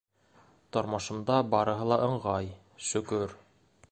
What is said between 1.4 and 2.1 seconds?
барыһы ла